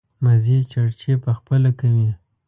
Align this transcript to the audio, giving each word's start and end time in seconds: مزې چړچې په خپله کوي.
مزې 0.23 0.57
چړچې 0.71 1.11
په 1.23 1.31
خپله 1.37 1.69
کوي. 1.79 2.09